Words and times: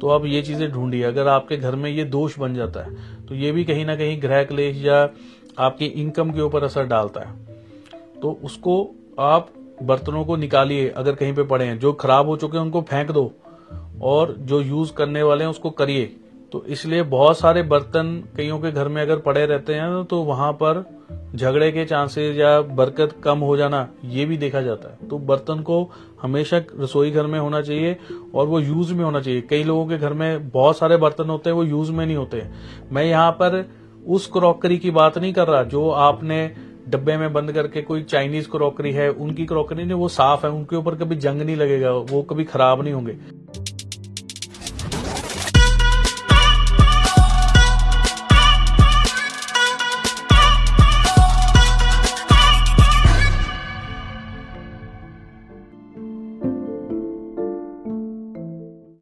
तो 0.00 0.08
आप 0.08 0.24
ये 0.26 0.42
चीज़ें 0.42 0.70
ढूंढिए। 0.72 1.02
अगर 1.02 1.28
आपके 1.28 1.56
घर 1.56 1.74
में 1.74 1.90
ये 1.90 2.04
दोष 2.06 2.38
बन 2.38 2.54
जाता 2.54 2.80
है 2.80 3.26
तो 3.26 3.34
ये 3.34 3.52
भी 3.52 3.64
कहीं 3.64 3.84
ना 3.84 3.96
कहीं 3.96 4.20
ग्रह 4.22 4.44
क्लेश 4.44 4.76
या 4.76 5.08
आपकी 5.58 5.86
इनकम 5.86 6.30
के 6.30 6.40
ऊपर 6.40 6.64
असर 6.64 6.84
डालता 6.86 7.20
है। 7.20 7.36
तो 8.22 8.38
उसको 8.44 8.82
आप 9.20 9.48
बर्तनों 9.82 10.24
को 10.24 10.36
निकालिए, 10.36 10.88
अगर 10.88 11.14
कहीं 11.14 11.34
पे 11.34 11.42
पड़े 11.44 11.64
हैं। 11.64 11.78
जो 11.78 11.92
खराब 11.94 12.28
हो 12.28 12.36
चुके 12.36 12.56
हैं, 12.58 12.64
उनको 12.64 12.80
फेंक 12.82 13.10
दो 13.10 13.30
और 14.02 14.34
जो 14.40 14.60
यूज़ 14.60 14.92
करने 14.92 15.22
वाले 15.22 15.44
हैं, 15.44 15.50
उसको 15.50 15.70
करिए। 15.72 16.04
तो 16.52 16.64
इसलिए 16.66 17.02
बहुत 17.04 17.38
सारे 17.38 17.62
बर्तन 17.64 18.22
कईयों 18.36 18.58
के 18.58 18.70
घर 18.72 18.88
में 18.88 19.00
अगर 19.02 19.18
पड़े 19.18 19.44
रहते 19.46 19.74
हैं 19.74 20.04
तो 20.04 20.22
वहाँ 20.22 20.52
पर 20.52 20.84
झगड़े 21.34 21.70
के 21.72 21.84
चांसेस 21.84 22.36
या 22.36 22.60
बरकत 22.60 23.14
कम 23.24 23.38
हो 23.38 23.56
जाना, 23.56 23.88
ये 24.04 24.24
भी 24.24 24.36
देखा 24.36 24.60
जाता 24.60 24.90
है। 24.90 25.08
तो 25.08 25.18
बर्तन 25.18 25.60
को 25.60 25.90
हमेशा 26.22 26.60
रसोई 26.80 27.10
घर 27.10 27.26
में 27.26 27.38
होना 27.38 27.60
चाहिए 27.60 27.96
और 28.34 28.46
वो 28.46 28.60
यूज़ 28.60 28.94
में 28.94 29.04
होना 29.04 29.20
चाहिए। 29.20 29.40
कई 29.40 29.64
लोगों 29.64 29.86
के 29.86 29.98
घर 29.98 30.12
में 30.12 30.48
बहुत 30.50 30.78
सारे 30.78 30.96
बर्तन 30.96 31.28
होते 31.30 31.50
हैं, 31.50 31.56
वो 31.56 31.64
यूज़ 31.64 31.92
में 31.92 32.04
नहीं 32.06 32.16
होते। 32.16 32.42
मैं 32.92 33.04
यहाँ 33.04 33.30
पर 33.32 33.64
उस 34.06 34.26
क्रॉकरी 34.26 34.78
की 34.78 34.90
बात 34.90 35.18
नहीं 35.18 35.32
कर 35.32 35.48
रहा 35.48 35.62
जो 35.62 35.88
आपने 35.90 36.50
डब्बे 36.88 37.16
में 37.16 37.32
बंद 37.32 37.52
करके 37.52 37.82
कोई 37.82 38.02
चाइनीज़ 38.02 38.48
क्रॉकरी 38.48 38.92
है, 38.92 39.10
उनकी 39.10 39.46
क्रॉकरी 39.46 39.84
नहीं, 39.84 39.92
वो 39.92 40.08
साफ़ 40.08 40.46
है, 40.46 40.52
उनके 40.52 40.76
ऊपर 40.76 40.94
कभी 40.94 41.16
जंग 41.16 41.42
नहीं 41.42 41.56
लगेगा, 41.56 41.92
वो 41.92 42.22
कभी 42.22 42.44
खराब 42.44 42.82
नहीं 42.82 42.94
होंगे। 42.94 43.16